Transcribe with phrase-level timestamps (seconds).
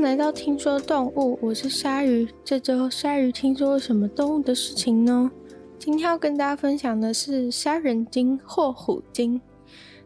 [0.00, 2.26] 来到听说动物，我是鲨鱼。
[2.44, 5.30] 这周鲨鱼听说了什么动物的事情呢？
[5.78, 9.40] 今天要跟大家分享的是杀人鲸或虎鲸。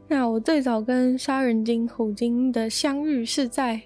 [0.09, 3.81] 那我最早跟杀人鲸、虎鲸的相遇是在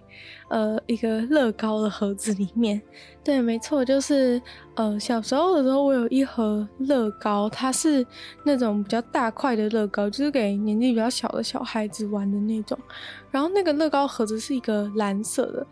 [0.49, 2.81] 呃一个乐高的盒子里面。
[3.23, 4.41] 对，没错，就是
[4.75, 8.05] 呃小时候的时候，我有一盒乐高，它是
[8.45, 12.79] 那种比较大块的乐高，就是给年纪比较小的小孩子玩的那种。
[13.31, 15.67] 然后那个乐高盒子是一个蓝色的，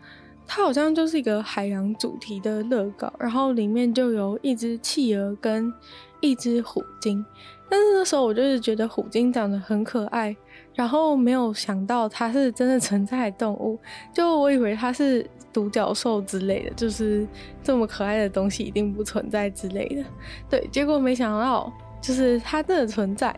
[0.45, 5.73] 它好像就是一个海洋主题的乐高，然后里面就有一只企鹅跟
[6.21, 7.25] 一只虎鲸。
[7.71, 10.35] 但是那时候我就是觉得虎鲸长得很可爱，
[10.79, 13.77] 然后没有想到它是真的存在的动物，
[14.13, 17.27] 就我以为它是独角兽之类的，就是
[17.61, 20.05] 这么可爱的东西一定不存在之类的。
[20.49, 21.69] 对，结果没想到
[21.99, 23.37] 就是它真的存在。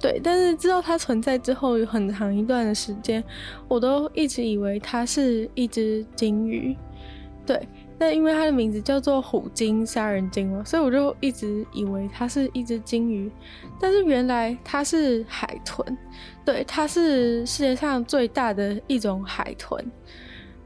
[0.00, 3.22] 对，但是知道它存在之后，有很长一段的时间，
[3.68, 6.76] 我都一直以为它是一只鲸鱼。
[7.46, 7.68] 对。
[7.98, 13.30] 那因为它的名字叫做虎鲸杀人鲸嘛，所以我就一直以为它是一只鲸鱼，
[13.78, 15.96] 但是原来它是海豚，
[16.44, 19.90] 对，它是世界上最大的一种海豚。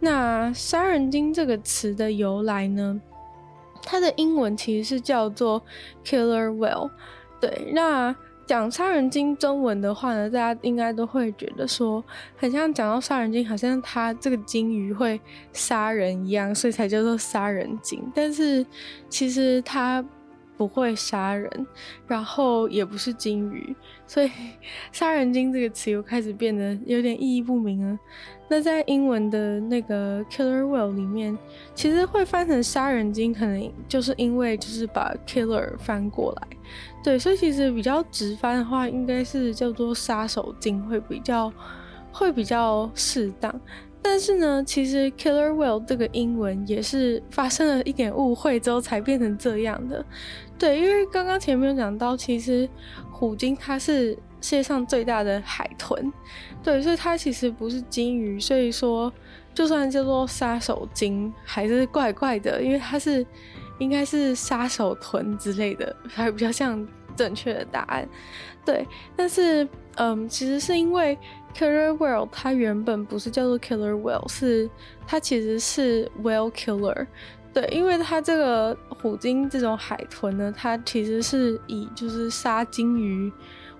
[0.00, 3.00] 那杀人鲸这个词的由来呢？
[3.82, 5.62] 它的英文其实是叫做
[6.04, 6.90] killer whale，
[7.40, 8.14] 对，那。
[8.48, 12.02] 讲杀人鲸中文的话呢，大家应该都会觉得说，
[12.34, 15.20] 很像讲到杀人鲸，好像它这个鲸鱼会
[15.52, 18.02] 杀人一样，所以才叫做杀人鲸。
[18.14, 18.64] 但是
[19.10, 20.02] 其实它
[20.58, 21.66] 不会杀人，
[22.06, 23.74] 然后也不是鲸鱼，
[24.06, 24.30] 所以
[24.92, 27.98] 杀人鲸这个词又开始变得有点意义不明了。
[28.50, 31.38] 那在英文的那个 killer whale 里面，
[31.74, 36.48] 其实会翻成杀人鲸，可能就是因为就是把 killer 翻过来，
[37.04, 41.52] 对，所以其实比较直翻的话，应该是叫做杀手鲸会比较
[42.10, 43.60] 会比较适当。
[44.00, 50.02] 但是呢，其实 killer whale 这个英文也是发生了一点误会之后才变成这样的，
[50.58, 52.68] 对，因为刚刚前面有讲到，其实
[53.10, 54.18] 虎鲸它是。
[54.40, 56.12] 世界上最大的海豚，
[56.62, 59.12] 对，所以它其实不是鲸鱼，所以说
[59.52, 63.26] 就算叫做杀手鲸还是怪怪的，因为它是
[63.80, 66.86] 应该是杀手豚之类的，还比较像
[67.16, 68.08] 正确的答案。
[68.64, 68.86] 对，
[69.16, 71.18] 但是嗯，其实是因为
[71.52, 74.70] killer whale 它原本不是叫做 killer whale，是
[75.04, 77.08] 它其实是 whale killer。
[77.60, 83.32] 对，因为它这个虎鲸这种海豚呢，它其实是以就是杀鲸鱼。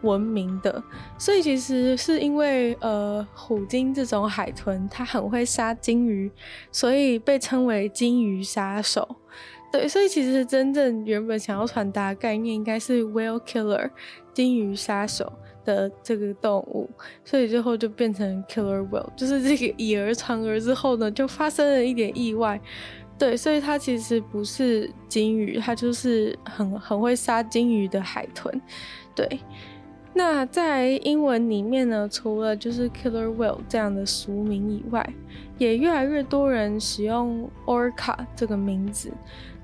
[0.02, 0.80] 闻名的，
[1.18, 6.30] 所以其实是因为呃虎鲸这种海豚，它很会杀鲸鱼，
[6.70, 9.16] 所以被称为鲸鱼杀手。
[9.72, 13.90] 对，所以其实真正原本想要传达的概念应该是 whale killer，
[14.32, 15.32] 鲸鱼杀手
[15.64, 16.88] 的这个动物，
[17.24, 22.60] 所以最后就变成 killer whale，就是这个以讹传讹之后呢，就发生了一点意外。
[23.18, 28.60] 对，所以它其实不是鲸鱼，它就是很很会杀鲸鱼的海豚。
[29.14, 29.40] 对。
[30.14, 35.08] 那在英文里面呢，除了就是 killer whale 这样的俗名以外，
[35.58, 39.12] 也越来越多人使用 orca 这个名字。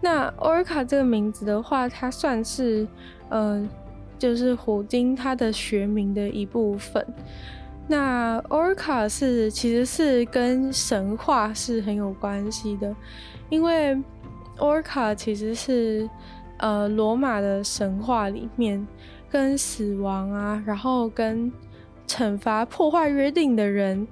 [0.01, 2.87] 那 orca 这个名字的话，它算是
[3.31, 3.69] 呃，
[4.17, 7.05] 就是虎鲸它的学名的一部分。
[7.89, 12.95] 那 orca 是其实是跟神话是很有关系的，
[13.49, 13.97] 因为
[14.59, 16.09] orca 其实是
[16.59, 18.87] 呃罗马的神话里面。
[19.31, 21.51] 跟死亡啊，然后跟
[22.07, 24.07] 惩罚破坏约定的人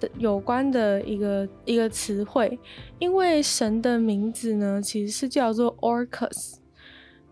[0.00, 2.58] 的有关的一个一个词汇，
[2.98, 6.56] 因为神的名字呢其实是叫做 Orcus。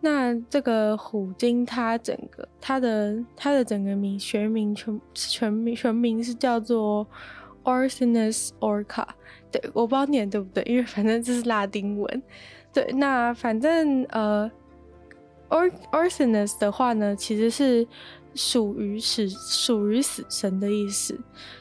[0.00, 7.04] 那这个虎鲸它整个它的它的整个名学名全全名全名是叫做
[7.64, 9.08] Orcinus Orca。
[9.60, 12.22] 对，我不知道念对不对，因为反正这是拉丁文。
[12.72, 14.50] 对，那反正呃。
[15.50, 17.86] Or orsinus 的话呢，其实是
[18.34, 21.16] 属于死属于死神的意思，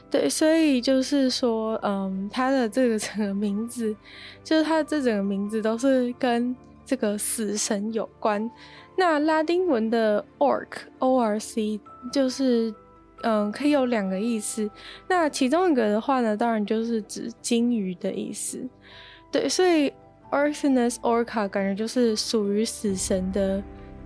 [0.10, 3.96] 对，所以就是说，嗯，他的这个整个名字，
[4.44, 8.50] 就是他的这整个名字都是跟这个死神有关。
[8.98, 10.70] 那拉丁文的 Orc
[11.00, 11.80] O R C
[12.12, 12.74] 就是，
[13.24, 14.70] 嗯，可以有两个意思。
[15.10, 18.64] 那其中一个的话呢，当然就是指鲸鱼的意思，
[19.32, 19.92] 对，所以
[20.32, 23.64] Orcinus Orca 感觉就是属于死神的。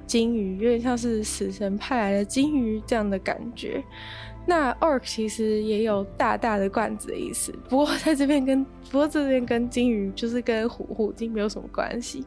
[0.07, 3.83] 鲸鱼有点像是死神派来的鲸鱼这样的感觉。
[4.45, 12.25] 那 orc 其实也有大大的罐子的意思，不过在这边跟不过这边跟鲸鱼就是跟虎虎鲸没有什么关系。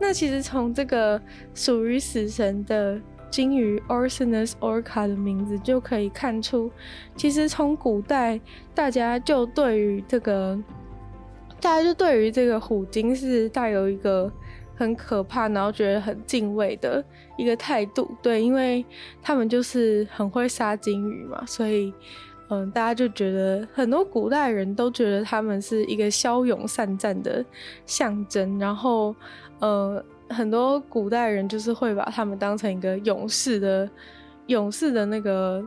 [0.00, 1.22] 那其实从这个
[1.54, 3.00] 属于死神的
[3.32, 6.70] 鲸鱼 Orsinus Orca 的名字就可以看出，
[7.16, 8.38] 其实从古代
[8.74, 10.56] 大家就对于这个。
[11.60, 14.28] 大家就对于这个虎鲸是带有一个
[14.74, 17.04] 很可怕，然后觉得很敬畏的
[17.36, 18.10] 一个态度。
[18.20, 18.84] 对，因为
[19.22, 21.94] 他们就是很会杀鲸鱼嘛，所以
[22.52, 27.42] 嗯，大家就觉得很多古代人都觉得他们是一个骁勇善战的
[27.86, 28.58] 象征。
[28.58, 29.14] 然后，
[29.60, 33.88] 呃，很多古代人就是会把他们当成一个勇士的
[34.48, 35.64] 勇士的那个。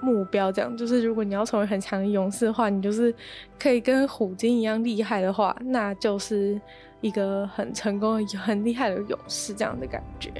[0.00, 3.14] 目标这样就是，如果你要成为很强的勇士的话，你就是
[3.58, 6.60] 可以跟虎鲸一样厉害的话，那就是
[7.00, 10.30] 一个很成功、很厉害的勇士这样的感觉。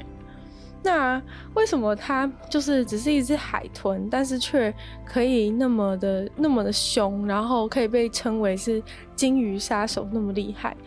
[0.85, 1.19] 那
[1.55, 4.71] 为什么它就是只是一只海豚，但是却
[5.03, 8.81] 可以那么的、那么的凶，然后可以被称为是
[9.15, 10.77] 鲸鱼杀手那么厉害？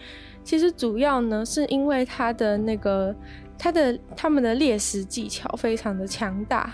[0.45, 3.13] 其实主要呢，是因为它的那个
[3.59, 6.73] 它的它们的猎食技巧非常的强大。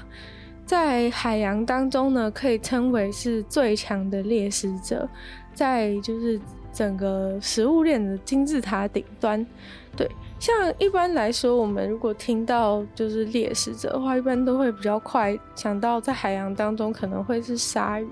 [0.67, 5.09] 在海洋当中呢，可以称为是最强的猎食者，
[5.55, 6.39] 在就是
[6.73, 9.47] 整个食物链的金字塔顶端。
[9.97, 10.11] 对，
[10.45, 18.07] 像一般来说，我们如果听到就是猎食者的话，一般都会比较快想到在海洋当中可能会是鲨鱼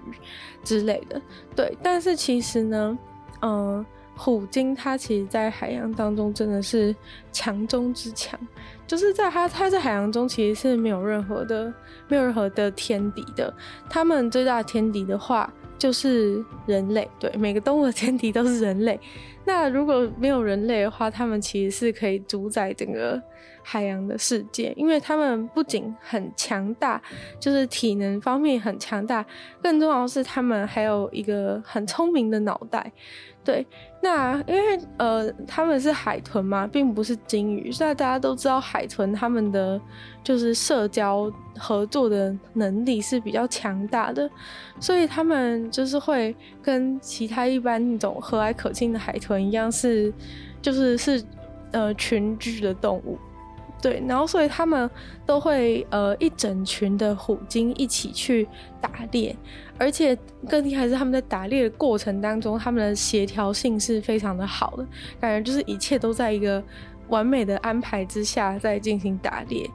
[0.64, 1.20] 之类的。
[1.54, 2.98] 对，但是其实呢，
[3.42, 3.84] 嗯。
[4.14, 6.94] 虎鲸它其实，在海洋当中真的是
[7.32, 8.38] 强中之强，
[8.86, 11.72] 就是在它它在海洋中其实是没有任何的
[12.08, 13.52] 没有任何的天敌的。
[13.88, 17.10] 它们最大的天敌的话，就是人类。
[17.18, 19.00] 对，每个动物的天敌都是人类。
[19.44, 23.20] 那如果没有人类的话，他们其实是可以主宰整个
[23.62, 27.00] 海洋的世界，因为他们不仅很强大，
[27.40, 29.24] 就是体能方面很强大，
[29.62, 32.92] 更重要的是他们还有一个很聪明的脑袋。
[33.44, 33.66] 对，
[34.00, 37.72] 那因为呃，他们是海豚嘛，并不是鲸鱼。
[37.72, 39.80] 现在大家都知道，海豚他们的
[40.22, 41.28] 就是社交
[41.58, 44.30] 合作的能力是比较强大的，
[44.78, 46.32] 所以他们就是会
[46.62, 50.12] 跟其他一般那种和蔼可亲的海豚一样是，
[50.62, 51.22] 就是是
[51.72, 53.18] 呃群居的动物。
[53.82, 54.88] 对，然后所以他们
[55.26, 58.46] 都会呃一整群的虎鲸一起去
[58.80, 59.34] 打猎，
[59.76, 60.16] 而且
[60.48, 64.86] 更厉害是他们在打猎的过程当中，他们的协调性是非常的好的，
[65.20, 66.62] 感觉就是一切都在一个
[67.08, 69.68] 完美的安排之下在进行打猎，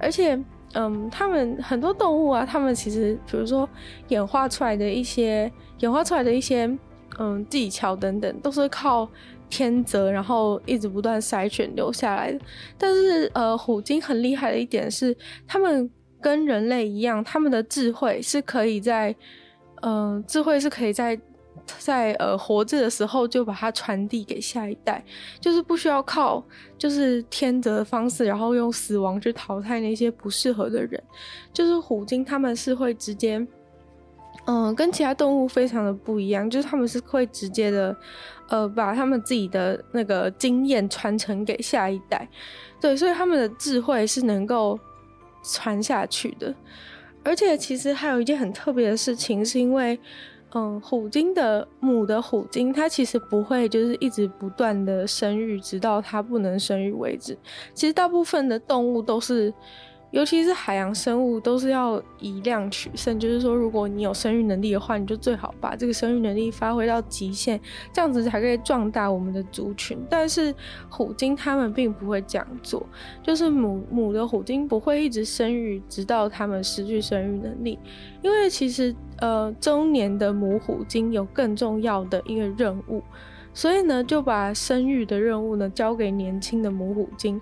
[0.00, 0.36] 而且
[0.74, 3.68] 嗯，他们很多动物啊，他们其实比如说
[4.08, 6.70] 演化出来的一些演化出来的一些
[7.18, 9.08] 嗯技巧等等，都是靠。
[9.50, 12.40] 天择，然后一直不断筛选留下来的。
[12.76, 15.16] 但是，呃，虎鲸很厉害的一点是，
[15.46, 15.88] 他们
[16.20, 19.14] 跟人类一样，他们的智慧是可以在，
[19.82, 21.16] 嗯、智慧是可以在
[21.78, 25.04] 在呃活着的时候就把它传递给下一代，
[25.40, 26.42] 就是不需要靠
[26.76, 31.02] 就是天择的方式，然后用死亡去淘汰那些不适合的人。
[31.52, 33.46] 就是虎鲸他们是会直接，
[34.46, 37.96] 嗯、跟其他动物非常的不一样，就是他们是会直接的。
[38.50, 42.28] 呃，把他们自己的那个经验传承给下一代，
[42.78, 44.78] 对，所以他们的智慧是能够
[45.42, 46.54] 传下去的。
[47.24, 49.98] 而且，其实还有一件很特别的事情，是因为，
[50.54, 57.36] 嗯，虎鲸的母的虎鲸，它其实不会就是一直不断的生育，直到它不能生育为止。
[57.74, 59.52] 其实，大部分的动物都是。
[60.14, 67.60] 尤其是海洋生物都是要以量取胜，就是说，如果你有生育能力的话，你就最好把这个生育能力发挥到极限，
[67.92, 69.98] 这样子才可以壮大我们的族群。
[70.08, 70.54] 但是
[70.88, 72.86] 虎鲸它们并不会这样做，
[73.24, 77.76] 就是母母的虎鲸不会一直生育，直到它们失去生育能力，
[78.22, 83.02] 因为其实呃中年的母虎鲸有更重要的一个任务，
[83.52, 87.40] 所以呢就把生育的任务呢交给年轻的母虎鲸。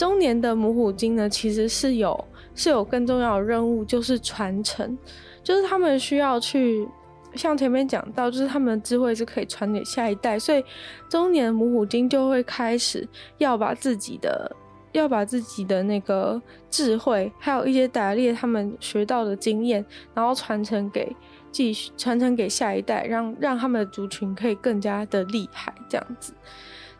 [0.00, 4.96] 中年的母虎鲸呢，其实是有是有更重要的任务，就是传承，
[5.42, 6.88] 就是他们需要去
[7.34, 10.64] 像前面讲到，就是他们的智慧是可以传给下一代，所以
[11.10, 14.50] 中年母虎鲸就会开始要把自己的
[14.92, 16.40] 要把自己的那个
[16.70, 21.14] 智慧，还有一些打猎他们学到的经验，然后传承给
[21.52, 26.32] 继续传承给下一代，让让他们的族群可以更加的厉害，这样子。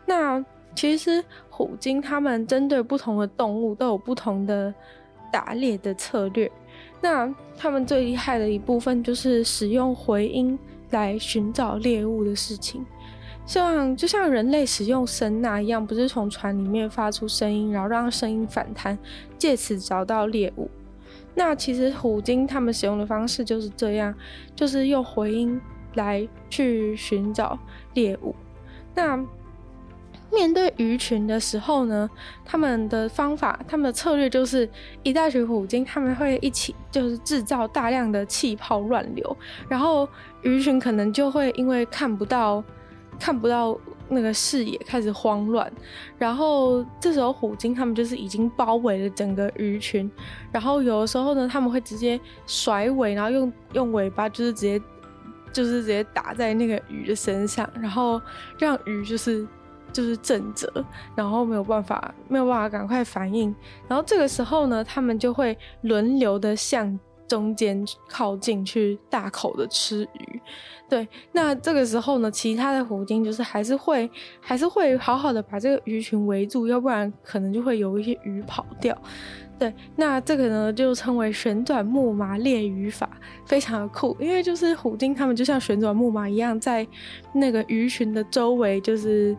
[0.05, 0.45] 那。
[0.75, 4.73] 其实虎鲸他们针对不同的动物都有不同的
[5.31, 6.51] 打猎的策略。
[7.01, 10.57] 那他们最厉害的一部分就是使用回音
[10.91, 12.85] 来寻找猎物的事情，
[13.45, 18.97] 像就像人类使用声呐一样，不是从船里面发出声音，然后让声音反弹，
[19.37, 20.69] 借此找到猎物。
[21.33, 24.13] 那其实虎鲸他们使用的方式就是这样，
[24.55, 25.59] 就是用回音
[25.95, 27.57] 来去寻找
[27.93, 28.35] 猎物。
[28.93, 29.17] 那
[30.31, 32.09] 面对鱼群的时候呢，
[32.45, 34.67] 他们的方法，他们的策略就是
[35.03, 40.07] 一大群虎鲸，他们会一起就是制造大量的气泡乱流，然后
[40.41, 42.63] 鱼群可能就会因为看不到
[43.19, 45.71] 看不到那个视野，开始慌乱。
[46.17, 50.09] 然后这时候虎鲸他们就是已经包围了整个鱼群，
[50.51, 54.81] 然后有的时候呢，他们会直接甩尾，然后用用尾巴就是直接
[55.53, 58.21] 就是直接打在那个鱼的身上，然后
[58.57, 59.45] 让鱼就是
[59.91, 60.67] 就是震慑，
[61.15, 63.53] 然后没有办法没有办法赶快反应。
[63.87, 66.99] 然后这个时候呢，他们就会轮流的向。
[67.27, 70.41] 中间靠近去大口的吃鱼，
[70.89, 78.93] 对，那这个时候呢，其他的虎鲸就是还是会还是会好好的把这个鱼群围住，要不然可能就会有一些鱼跑掉。
[79.57, 83.09] 对，那这个呢就称为旋转木马猎鱼法，
[83.45, 86.85] 非常的酷，因为就是虎鲸它们就像旋转木马一样，在
[87.31, 89.33] 那个鱼群的周围就是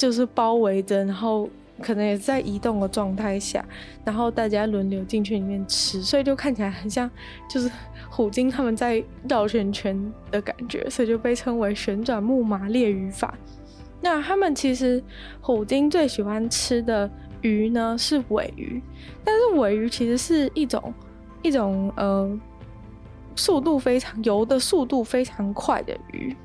[0.00, 1.48] 就是包围着，然后。
[1.82, 3.64] 可能也是在移动的状态下，
[4.04, 7.10] 然后大家轮流进去里面吃，所以就看起来很像
[7.48, 7.70] 就是
[8.10, 13.32] 虎鲸他们在绕圈圈的感觉，所以就被称为旋转木马猎鱼法。
[14.02, 15.02] 那他们其实
[15.40, 18.82] 虎鲸最喜欢吃的鱼呢是尾鱼，
[19.24, 20.92] 但是尾鱼其实是一种
[21.40, 22.38] 一种呃
[23.34, 26.36] 速度非常游的速度非常快的鱼。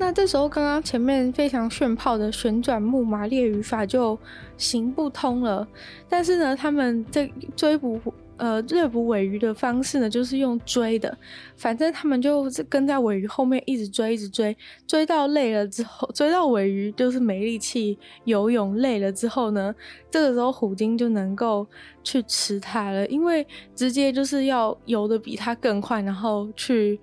[0.00, 4.16] 那这时候，刚刚前面非常炫炮的旋转木马猎鱼法就
[4.56, 5.66] 行不通了。
[6.08, 8.00] 但是呢，他们这追捕
[8.36, 11.18] 呃猎捕尾鱼的方式呢，就是用追的。
[11.56, 19.74] 反正他们就是跟在尾鱼后面一直追，一直追，追到累了之后，追到尾鱼就是没力气游泳累了之后呢，
[20.08, 21.66] 这个时候虎鲸就能够
[22.04, 27.00] 去吃它了，因为直接就是要游得比它更快，然后去。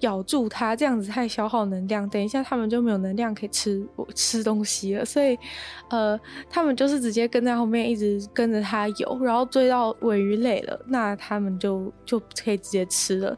[0.00, 5.04] 咬住它，这样子太消耗能量，等一下他们就没有能量可以吃吃东西了。
[5.04, 5.38] 所以，
[5.90, 6.18] 呃，
[6.50, 13.36] 他们就是直接跟在后面，一直跟着它游，然后追到尾鱼累了，那他们就就可以直接吃了。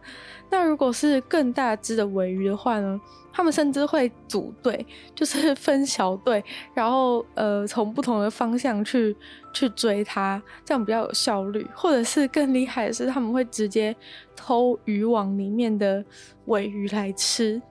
[0.51, 3.01] 那如果是更大只的鮪鱼的话呢？
[3.31, 6.43] 他们甚至会组队，就是 分小队，
[6.75, 9.17] 然后呃从不同的方向去
[9.53, 11.65] 去追它，这样比较有效率。
[11.73, 13.95] 或者是更厉害的是，他们会直接
[14.35, 16.05] 偷渔网里面的
[16.49, 17.63] 鮪鱼来吃。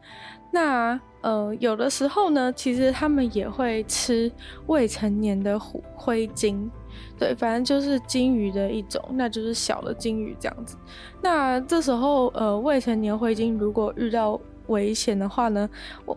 [0.54, 4.32] 那呃有的时候呢，其实他们也会吃
[4.68, 6.72] 未成年的虎灰鲸，
[7.18, 10.78] 对，反正就是鲸鱼的一种，那就是小的鲸鱼这样子。
[11.22, 15.70] 那这时候呃未成年灰鲸如果遇到危险的话呢，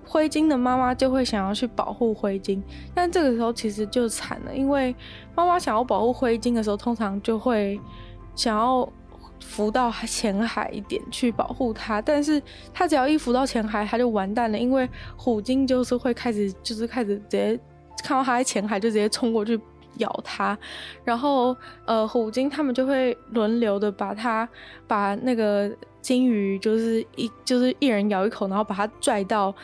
[0.04, 4.94] 灰鲸的妈妈就会想要去保护灰鲸，但这个时候其实就惨了，因为
[5.34, 7.80] 妈妈想要保护灰鲸的时候，通常就会
[8.34, 8.86] 想要
[9.40, 12.42] 浮到浅海一点去保护它，但是
[12.74, 17.58] 它只要一浮到浅海，它就完蛋了，因为虎鲸就是会开始，就是开始直接
[18.02, 19.58] 看到它在浅海就直接冲过去
[20.00, 20.58] 咬它，
[21.04, 24.46] 然后呃，虎鲸他们就会轮流的把它
[24.86, 25.70] 把那个。
[26.02, 29.54] 鲸鱼就是一就是一人咬一口，然后把它拽到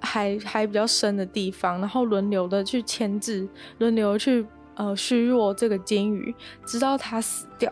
[0.00, 4.44] 海海比较深的地方，然后轮流的去牵制，轮流去
[4.76, 7.70] 呃虚弱这个鲸鱼，直到它死掉。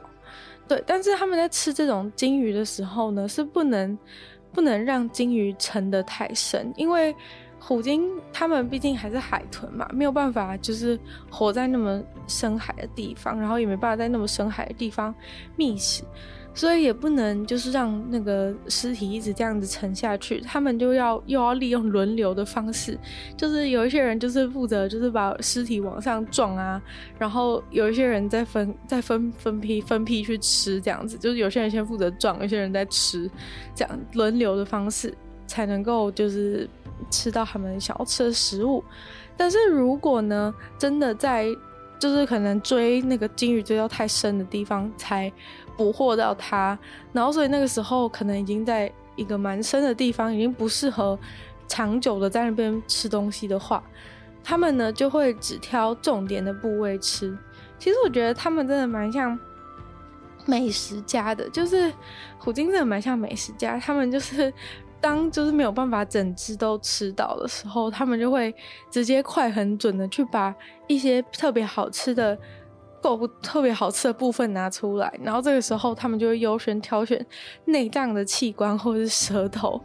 [0.68, 3.98] 对，但是他们在吃这种鲸鱼的时候呢，是不能
[4.52, 7.16] 不能让鲸鱼沉得太深，因为
[7.66, 15.14] 虎鲸他们毕竟还是海豚嘛，没有办法就是活在那么深海的地方，然后也没办法在那么深海的地方
[15.56, 16.04] 觅食。
[16.56, 22.96] 所以也不能就是让那个尸体一直这样子沉下去，他们就要又要利用轮流的方式，
[23.36, 26.80] 就是有一些人就是负责就是把尸体往上撞啊，
[27.18, 33.28] 然后有一些人再分再分分批分批去吃这样子，就是有些人先负责撞，有些人在吃，
[33.74, 35.12] 这样轮流的方式
[35.48, 36.68] 才能够就是
[37.10, 38.82] 吃到他们想要吃的食物。
[39.36, 41.46] 但是如果呢，真的在
[41.98, 45.32] 就是可能追那个鲸鱼追到太深的地方才。
[45.76, 46.78] 捕获到它，
[47.12, 51.18] 然后所以那个时候可能已经在一个蛮深的地方，已经不适合
[51.66, 53.82] 长久的在那边吃东西的话，
[54.44, 57.36] 他们呢就会只挑重点的部位吃。
[57.76, 59.36] 其实我觉得他们真的蛮像
[60.46, 61.92] 美食家的，就是
[62.38, 64.52] 虎鲸真的蛮像美食家，他们就是
[65.00, 68.54] 当就是没有办法整只都吃到的时候，他们就会
[68.90, 70.54] 直接快很准的去把
[70.86, 72.38] 一些特别好吃的。
[73.04, 77.22] 够特别好吃的部分拿出来，然后这个时候他们就会优先挑选
[77.66, 79.78] 内脏的器官或者是舌头。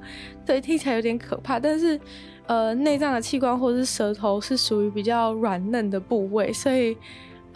[0.45, 1.99] 对，听起来有点可怕，但是
[2.47, 6.97] 呃，内脏的器官或者是舌头是属于比较软嫩的部位，所以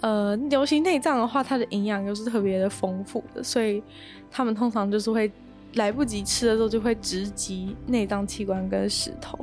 [0.03, 3.81] 呃，尤其内脏的话，它的营养又是特别的丰富的，所以
[4.29, 5.31] 他们通常就是会
[5.75, 9.39] 来不及吃的时候就会直击内脏器官跟石头。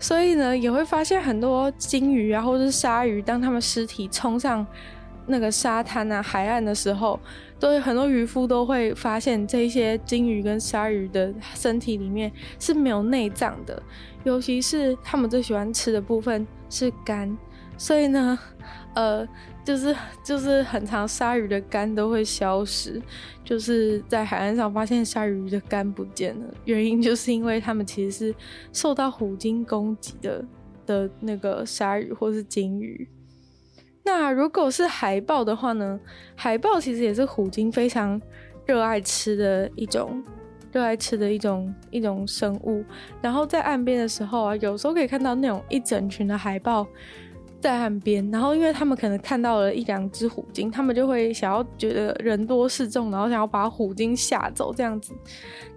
[0.00, 4.66] 所以呢，也会发现很多鲸鱼啊，或者是鲨鱼，当他们尸体冲上。
[5.30, 7.20] 那个沙滩啊、海岸的时候，
[7.60, 13.82] 都有很多渔夫都会发现这些鲸鱼跟鲨鱼的身体里面是没有内脏的，
[14.24, 17.36] 尤其是他们最喜欢吃的部分是肝，
[17.76, 18.38] 所以呢，
[18.94, 19.28] 呃。
[19.68, 19.94] 就是
[20.24, 22.98] 就是很常鲨鱼的肝都会消失，
[23.44, 28.34] 就是在海岸上发现鲨鱼的肝不见了，原因就是因为它们其实是
[28.72, 30.42] 受到虎鲸攻击的
[30.86, 33.06] 的那个鲨鱼或是鲸鱼。
[34.04, 36.00] 那如果是海豹的话呢？
[36.34, 38.18] 海豹其实也是虎鲸非常
[38.64, 40.24] 热爱吃的一种，
[40.72, 42.82] 热爱吃的一种一种生物。
[43.20, 46.86] 然后在岸边的时候啊，有时候可以看到那种一整群的海豹。
[47.60, 55.12] 在岸边，然后因为他们可能看到了一两只虎鲸，他们就会想要觉得人多势众，然后想要把虎鲸吓走这样子。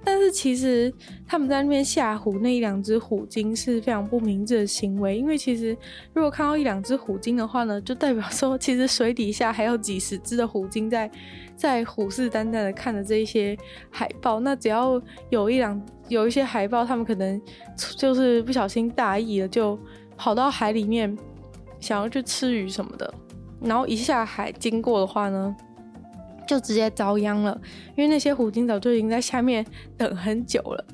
[0.03, 0.93] 但是其实
[1.27, 5.75] 他们在那边吓唬那一两只虎鲸是非常不明智的行为，因为其实
[6.13, 11.09] 如果看到一两只虎鲸的话呢，就代表说其实水底下还有几十只的虎鲸在
[11.55, 13.57] 在虎视眈眈的看着这一些
[13.89, 14.39] 海豹。
[14.39, 17.41] 那只要有一两有一些海豹，他们可能
[17.97, 19.79] 就是不小心大意了，就
[20.15, 21.17] 跑到海里面。
[21.81, 23.13] 想要去吃鱼什么的，
[23.59, 25.53] 然后一下海经过的话呢，
[26.47, 27.59] 就直接遭殃了，
[27.97, 29.65] 因为那些虎鲸早就已经在下面
[29.97, 30.85] 等很久了。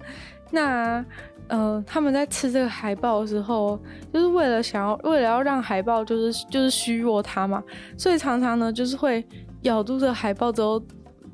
[0.50, 1.06] 那
[1.50, 3.80] 呃，他们在吃这个海豹的时候，
[4.14, 7.64] 就是为了想要，为了要让海豹就是就是虚弱它嘛，
[7.98, 9.26] 所以常常呢就是会
[9.62, 10.80] 咬住这个海豹之后，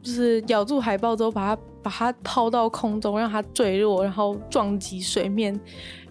[0.01, 5.59] 就是咬住海豹之后，把它把它抛到空中，让它坠落，然后撞击水面。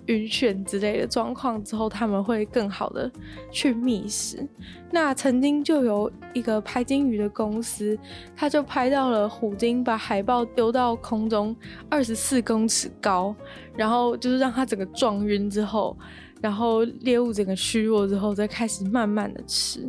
[0.07, 3.11] 晕眩之类的状况之后，他们会更好的
[3.51, 4.47] 去觅食。
[4.91, 7.97] 那曾经就有一个拍鲸鱼的公司，
[8.37, 11.55] 他就拍到了虎鲸把海豹丢到空中
[11.89, 13.35] 二十四公尺高，
[13.77, 15.97] 然后就是让它整个撞晕之后，
[16.41, 19.89] 然后猎物整个虚弱之后，再开始慢慢的吃。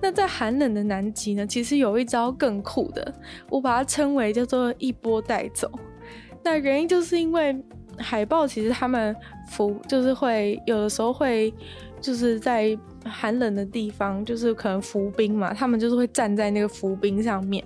[0.00, 3.14] 那在寒冷的南极呢，其实有一招更酷的，
[3.50, 5.70] 我把它称为叫做一波带走。
[6.42, 7.62] 那原因就是因为。
[7.98, 9.14] 海豹其实他们
[9.48, 11.52] 浮就是会有的时候会
[12.00, 17.64] 就是在寒冷的地方，就是可能浮冰嘛，他们就是会站在那个浮冰上面，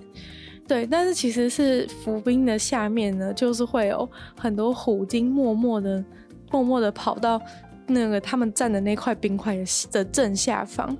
[0.67, 0.85] 对。
[0.85, 6.03] 但是其实是浮冰的下面呢，就是会有很多虎鲸默默的、
[6.49, 7.39] 默默的跑到
[7.87, 10.95] 那个他们站的那块冰块的的正下方，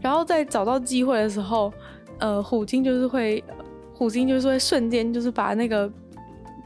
[0.00, 1.72] 然后在找到机会的时候，
[2.18, 3.42] 呃，虎鲸就是会，
[3.94, 5.90] 虎鲸就是会瞬间就是把那个。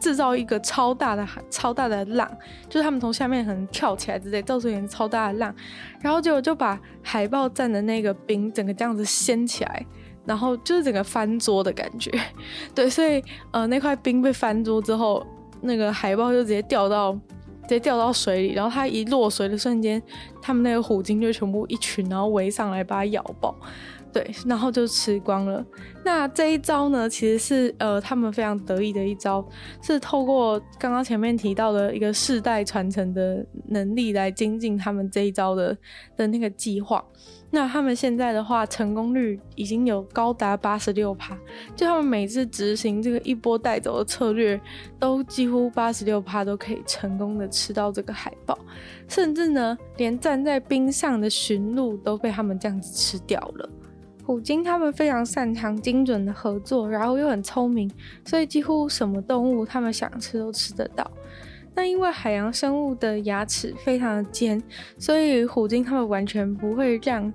[0.01, 2.31] 制造一个超大的超大的浪，
[2.69, 5.55] 就是他们从下面可能跳起来之类，造成一个超大的浪，
[6.01, 9.87] 然后结果就把海豹站的那个冰整个这样子掀起来，
[10.25, 12.11] 然后就是整个翻桌的感觉，
[12.75, 15.27] 对，所以呃那块冰被翻桌之后，
[15.61, 17.13] 那个海豹就直接掉到
[17.63, 20.03] 直接掉到水里，然后它一落水的瞬间，
[20.41, 23.55] 他们那个虎鲸就全部一群，然后围上来把它咬爆。
[24.13, 25.65] 对，然后就吃光了。
[26.05, 29.47] 那这一招呢，其实是呃他们非常得意的一招，
[29.83, 35.77] 是透过刚刚前面提到的一个世代传承的能力来精进他们这一招的
[36.17, 37.05] 的那个计划。
[37.51, 41.37] 那他们现在的话，成功率已经有高达八十六趴，
[41.75, 44.61] 就他们每次执行这个一波带走的策略，
[44.99, 48.59] 都几乎八十六趴都可以成功的吃到这个海豹，
[49.09, 53.71] 甚至呢，连站在冰上的驯鹿都被他们这样子吃掉了。
[54.29, 57.91] 虎鲸他们非常擅长精准的合作，然后又很聪明，
[58.27, 61.11] 所以几乎什么动物他们想吃都吃得到。
[61.75, 64.63] 那因为海洋生物的牙齿非常的尖，
[64.99, 67.33] 所以虎鲸他们完全不会让。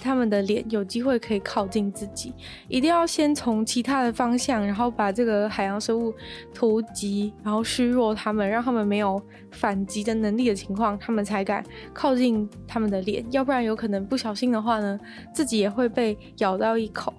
[0.00, 2.32] 他们的脸有机会可以靠近自己，
[2.68, 6.14] 一定要先从其他的方向，然后把这个海洋生物
[6.54, 14.98] 突击，然后虚弱他们，让他们没有反击的能力的情况，他们才敢靠近他们的脸，要不然有可能不小心的话呢，
[15.34, 17.12] 自己也会被咬到一口。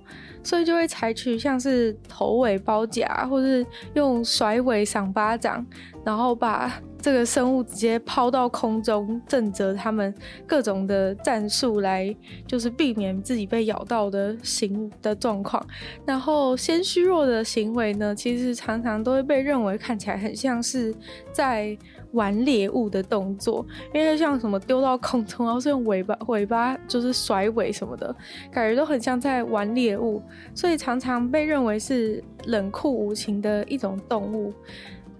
[0.46, 5.66] 所以就会采取像是头尾包夹，或是用甩尾赏巴掌，
[6.04, 10.16] 然后把这个生物直接抛到空中，震慑他们
[10.48, 12.16] 各种的战术来，
[12.48, 15.62] 就是避免自己被咬到的行的状况。
[16.06, 20.96] 然后先虚弱的行为呢，其实常常都会被认为看起来很像是
[21.34, 21.78] 在。
[22.14, 28.16] 玩猎物的动作，因为像什么丢到空中，然后是用尾巴尾巴就是甩尾什么的，
[28.52, 30.22] 感觉都很像在玩猎物，
[30.54, 34.54] 所以常常被认为是冷酷无情的一种动物。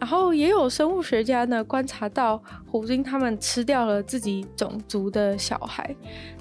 [0.04, 2.38] 然后也有生物学家呢观察到
[2.68, 5.96] 虎鲸他们吃掉了自己种族的小孩，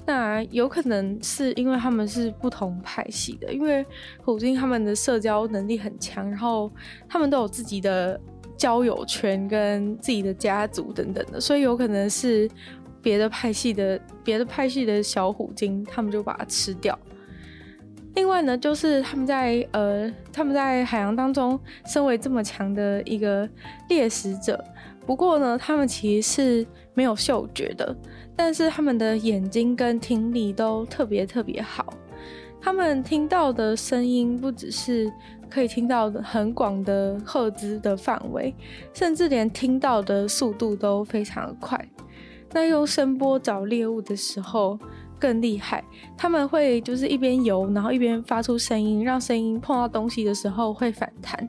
[0.05, 3.85] 那有可能是因为他们是不同派系的，因为
[4.21, 6.69] 虎鲸他们的社交能力很强，然后
[7.07, 8.19] 他们都有自己的。
[8.55, 12.47] 交友圈跟自己的家族等等的，所以有可能是
[13.01, 16.97] 别的派系的别的派系的小虎鲸，他们就把它吃掉。
[18.15, 23.47] 另外呢，就是他们在呃，他们在海洋当中身为这么强的一个
[23.89, 24.63] 猎食者，
[25.05, 27.95] 不过呢，他们其实是没有嗅觉的，
[28.35, 31.93] 但是他们的眼睛跟听力都特别特别好。
[32.61, 35.11] 他们听到的声音不只是
[35.49, 38.55] 可以听到很广的赫兹的范围，
[38.93, 41.83] 甚至连听到的速度都非常快。
[42.53, 44.79] 那用声波找猎物的时候，
[45.23, 45.81] 更厉害，
[46.17, 51.47] 他们会就是一边游，然后一边发出声音，让声音碰到东西的时候会反弹。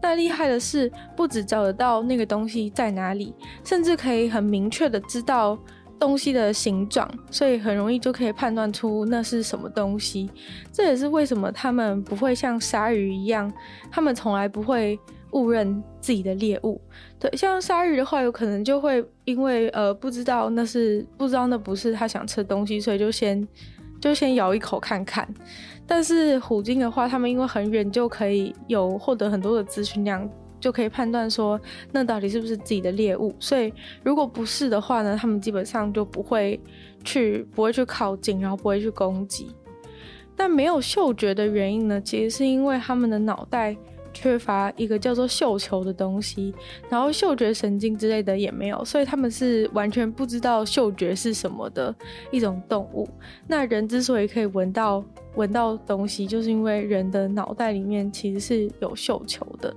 [0.00, 3.34] 那厉害的是，不只找得到那个东西在哪里，
[3.64, 5.58] 甚至可以很明确的知道
[5.98, 10.30] 东西的形状，所以很容易就可以判断出那是什么东西。
[10.70, 13.52] 这也是为什么他们不会像鲨鱼一样，
[13.90, 14.96] 他们从来不会。
[15.36, 16.80] 误认自己的猎物，
[17.20, 23.46] 对，像鲨鱼的话，有可能就会因为呃不知道那是不知道那不是他想吃的东西，所以就先
[24.00, 25.28] 就先咬一口看看。
[25.86, 30.26] 但是虎鲸的话，他们因为很远就可以有获得很多的资讯量，
[30.58, 31.60] 就可以判断说
[31.92, 33.34] 那到底是不是自己的猎物。
[33.38, 33.70] 所以
[34.02, 36.58] 如果不是的话呢，他们基本上就不会
[37.04, 39.54] 去不会去靠近，然后不会去攻击。
[40.34, 43.76] 但没有嗅觉的原因呢，其实是因为他们的脑袋。
[44.16, 46.54] 缺乏一个叫做嗅球的东西，
[46.88, 51.94] 然后嗅觉神经之类的也没有，所以他们是完全不知道嗅觉是什么的
[52.30, 53.06] 一种动物。
[53.46, 59.74] 那人之所以可以闻到闻到东西，就是因为人的脑袋里面其实是有嗅球的，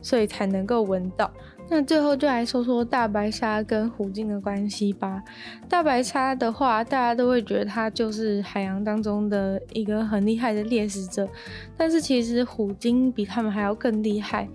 [0.00, 1.30] 所以才能够闻到。
[1.68, 5.22] 那最后就来说说大白鲨跟虎鲸的关系吧。
[5.68, 11.28] 大白鲨的话，大家都会觉得它就是海洋当中的一个很厉害的猎食者，
[11.76, 14.48] 但是其实虎鲸比它们还要更厉害。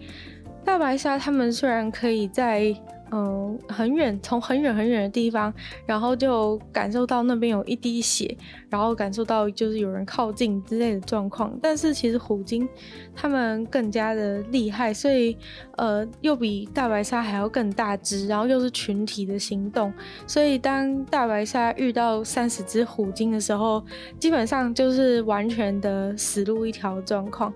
[0.64, 2.76] 大白鲨它们虽然可以在
[3.12, 5.52] 嗯，很远，从很远很远的地方，
[5.86, 8.38] 然后就感受到那边有一滴血，
[8.70, 11.58] 然后感受到就是有人靠近之类的状况。
[11.62, 12.68] 但是其实虎鲸
[13.16, 15.36] 它们更加的厉害，所以
[15.78, 19.92] 呃，又比大白鲨还要更大只，然后又是群体的行动。
[20.28, 23.84] 所以当大白鲨遇到三十只虎鲸的时候，
[24.20, 27.52] 基本上就是完全的死路一条状况。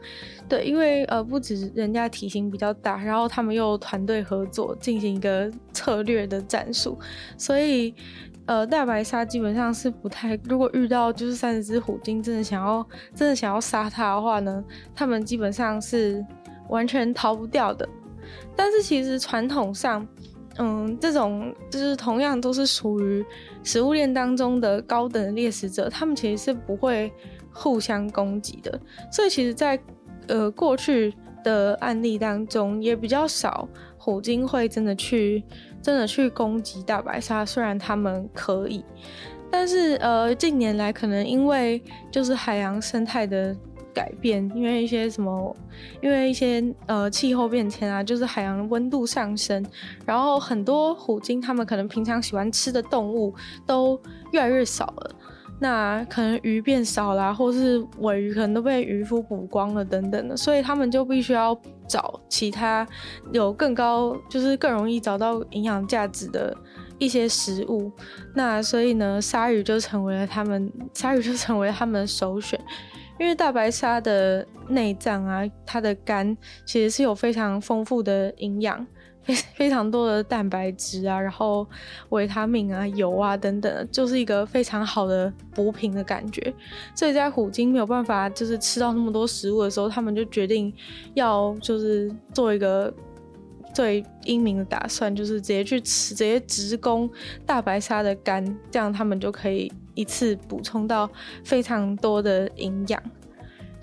[0.49, 6.97] 对，因为呃，不止人家体型比较大，然后他们又团队合作进行一个策略的战术，
[7.37, 7.93] 所以
[8.45, 16.25] 呃，大白鲨基本上是不太，如果遇到就是三十只虎鲸，真的想要真的想要杀它的话呢，他们基本上是
[16.69, 17.87] 完全逃不掉的。
[18.55, 20.05] 但是其实传统上，
[20.57, 23.25] 嗯，这种就是同样都是属于
[23.63, 27.11] 食物链当中的高等的猎食者，他们其实是不会
[27.53, 28.79] 互相攻击的。
[29.11, 29.79] 所以其实，在
[30.27, 33.67] 呃，过去的案例当中也比较少，
[34.03, 35.41] 虎鲸会真的去
[35.81, 38.83] 真的去攻击大白鲨，虽然他们可以，
[39.49, 43.55] 但是呃，近年来可能因为就是海洋生态的
[43.93, 45.55] 改变，因为一些什么，
[46.01, 49.65] 因为一些呃气候变迁啊，就是海洋温度上升，
[50.05, 53.33] 然后很多虎鲸他们可能平常喜欢吃的动物
[53.65, 53.97] 都
[54.31, 55.15] 越来越少了。
[55.63, 62.85] 那可能鱼变少啦，或是尾鱼可能都被渔夫捕光了等等的，所以他们就必须要找其他
[63.31, 66.53] 有更高，就是更容易找到营养价值的
[66.99, 67.89] 一些食物。
[68.35, 72.59] 那所以呢，鲨鱼就成为了他们，鲨鱼就成为他们的首选，
[73.17, 78.85] 因为大白鲨的内脏啊，它的肝其实是有非常丰富的营养。
[79.23, 81.65] 非非常多的蛋白质啊，然后
[82.09, 86.53] 维他命啊、油啊等等，就是一个非常好的补品的感觉。
[86.93, 90.73] 所以在虎鲸没有办法就是吃到那么多食物的时候，他们就决定
[91.13, 92.93] 要就是做一个
[93.73, 97.09] 最英明的打算，就是直接去吃，直接直攻
[97.45, 101.09] 大白鲨的肝，这样他们就可以一次补充到
[101.43, 103.01] 非常多的营养。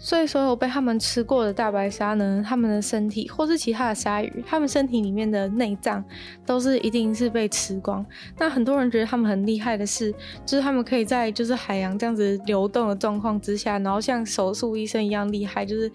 [0.02, 6.02] 所以，所有被他们吃过的大白鲨呢，他们的身体或是其他的鲨鱼，他们身体里面的内脏
[6.46, 8.04] 都是一定是被吃光。
[8.38, 10.10] 那很多人觉得他们很厉害的是，
[10.46, 15.92] 就是他们可以在就是海洋这样子流动的状况之下，然后像手术医生一样厉害，就是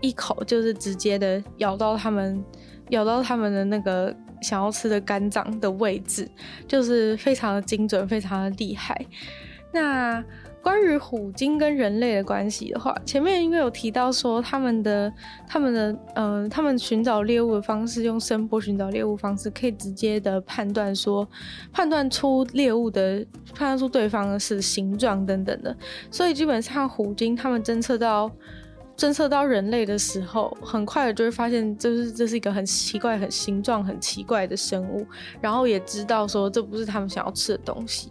[0.00, 2.44] 一口就是直接的咬到他们，
[2.88, 4.12] 咬到他们的那个
[4.42, 6.28] 想要吃的肝脏的位置，
[6.66, 9.06] 就是非常的精准，非常的厉害。
[9.72, 10.24] 那。
[10.64, 15.12] 关于虎鲸跟人类的关系的话，前面因为有提到说他们的、
[15.46, 21.28] 他们的，嗯、他们寻找猎物的方式用声波寻找猎物方式，可以直接的判断说，
[21.70, 23.18] 判断出猎物的，
[23.54, 25.76] 判断出对方的是形状等等的，
[26.10, 28.30] 所以基本上虎鲸他们侦测到
[28.96, 35.04] 侦测到人类的时候，很快的就会发现，就是这是一个很奇怪、很形状很奇怪的生物，
[35.40, 38.10] 然后也知道说这不是他们想要吃的东西。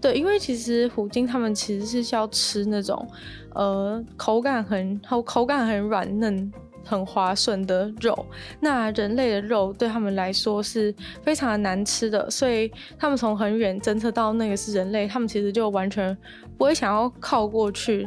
[0.00, 3.08] 对，因为其实虎鲸他们其实是需要吃那种，
[3.54, 6.52] 呃，口感很口口感很软嫩、
[6.84, 8.26] 很滑顺的肉。
[8.60, 16.16] 那人类的肉对他们来说是非常的难吃的，所以他们从很远侦测到那个是人类，他们其实就完全
[16.58, 18.06] 不会想要靠过去。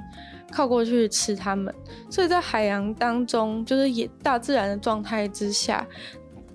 [0.51, 1.73] 靠过去吃它们，
[2.09, 5.87] 所以在海洋当中，就是也大自然的状态之下，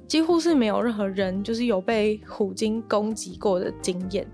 [0.06, 4.26] 几乎是没有任何人就是有被虎鲸攻击过的经验。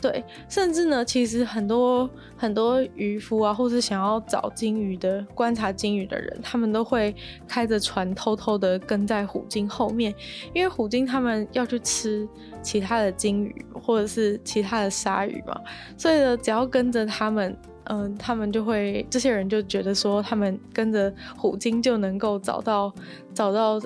[0.00, 7.12] 对，甚至呢，其实很多很多渔夫啊，或是想要找鲸鱼的、观察鲸鱼的人，他们都会
[7.48, 10.14] 开着船偷偷的跟在虎鲸后面，
[10.54, 12.28] 因为虎鲸他们要去吃
[12.62, 15.60] 其他的鲸鱼或者是其他的鲨鱼嘛，
[15.96, 17.56] 所以呢，只要跟着他们。
[17.88, 22.92] 嗯、他们就会，这些人就觉得说，他们跟着虎鲸就能够找到
[23.34, 23.80] 找到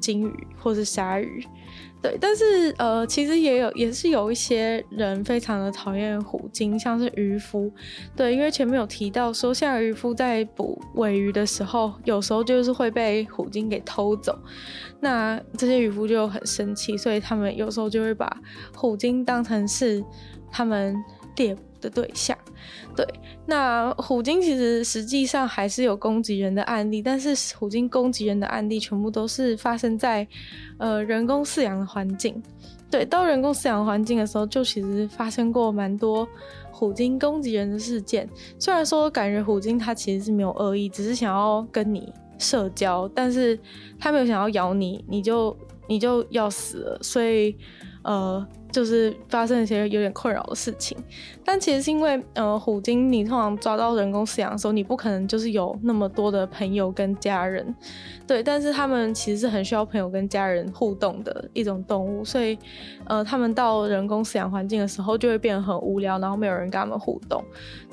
[0.00, 1.46] 鲸鱼或是鲨鱼，
[2.02, 2.18] 对。
[2.20, 7.72] 但是呃，其实也有也是有一些人非常的讨厌虎鲸，像是渔夫，
[8.16, 14.36] 对，因为前面有提到说，像渔夫在捕尾鱼的时候，有时候就是会被虎鲸给偷走，
[15.00, 18.28] 那这些渔夫就很生气，所以他们有时候就会把
[18.74, 20.04] 虎鲸当成是
[20.50, 20.96] 他们
[21.36, 22.36] 猎的对象。
[22.96, 23.06] 对，
[23.44, 30.26] 那虎鲸其实实际上还是有攻击人的案例，但是虎鲸攻击人的案例全部都是发生在
[30.78, 32.42] 呃人工饲养的环境。
[32.90, 36.26] 对，到人工饲养环境的时候，就其实发生过蛮多
[36.70, 38.28] 虎鲸攻击人的事件。
[38.58, 43.58] 虽然说感觉虎鲸它其实是没有恶意，只是想要跟你社交，但是
[43.98, 45.54] 它没有想要咬你，你就
[45.86, 46.98] 你就要死了。
[47.02, 47.54] 所以
[48.02, 48.46] 呃。
[48.76, 50.98] 就是发生一些有点困扰的事情，
[51.42, 57.74] 但其实是因为，呃，虎鲸你通常抓到人工饲养的时候，你不可能就是有那么多的朋友跟家人，
[58.26, 62.58] 对，但是他们其实是很需要朋友跟家人互动的一种动物，所以，
[63.06, 67.42] 呃，他们到人工饲养环境的时候就会变得很无聊，然后没有人跟他们互动，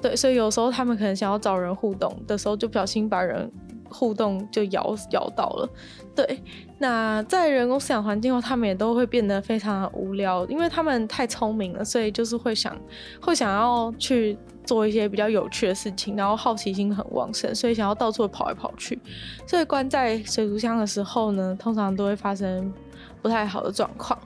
[0.01, 3.49] 对，所以有时候他们可能想要找人互动的时候，就不小心把人。
[3.93, 5.69] 互动就咬咬到了，
[6.15, 6.41] 对。
[6.79, 12.75] 那在人工饲养环境后，他们也都会变得非常的无聊，因为他们太聪明了，所以就是会想，
[13.21, 18.99] 会想要去做一些比较有趣的事情，然后好奇心很旺盛，所以想要到处跑来跑去。
[19.47, 22.73] 所以关在水族箱的时候呢，通常都会发生
[23.21, 24.19] 不太好的状况。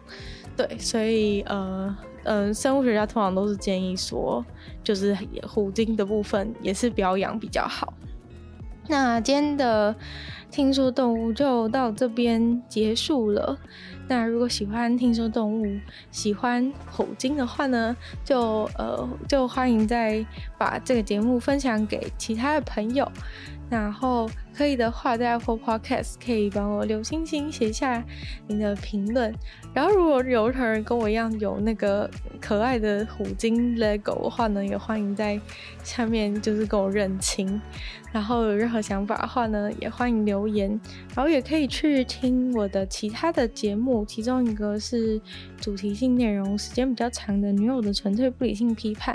[0.56, 4.44] 对，所以呃嗯、生物学家通常都是建议说，
[4.84, 5.16] 就是
[5.48, 7.94] 虎鲸的部分也是不要养比较好。
[8.90, 9.96] 那今天的
[10.50, 13.58] 听说动物就到这边结束了。
[14.08, 15.80] 那如果喜欢听说动物、
[16.12, 20.26] 喜欢虎鲸的话呢，就呃就欢迎再
[20.58, 23.12] 把这个节目分享给其他的朋友。
[23.70, 28.04] 然后可以的话，在 Apple Podcast 可以帮我留星星，写下
[28.48, 29.34] 你的评论。
[29.74, 35.40] 然后如果有任何人跟我一样有那个可爱的虎鲸 Lego 的话呢，也欢迎在
[35.84, 37.62] 下面就是跟我认亲。
[38.14, 40.70] 然后有任何想法的话呢，也欢迎留言。
[41.14, 45.20] 然后也可以去听我的其他的节目，其中一个是
[45.60, 49.14] 主题性内容时间比较长的《女友的纯粹不理性批判》，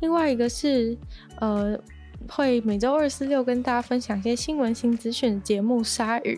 [0.00, 0.96] 另外一个是
[1.40, 1.76] 呃。
[2.28, 6.34] 会每周二、四、六跟大家分享一些新闻新资讯的节目《鲨鱼》，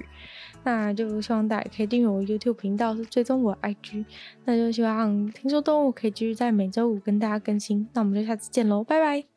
[0.64, 4.04] 那就希望大家可以订阅我 YouTube 频道，是追踪我 IG，
[4.44, 9.35] 那就希望听说动物可以继续在每周五跟大家更新，那我们就下次见喽，拜拜。